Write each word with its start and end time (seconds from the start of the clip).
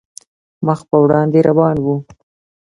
مخ 0.65 0.79
په 0.89 0.97
وړاندې 1.03 1.39
روان 1.49 1.77
وو. 1.85 1.95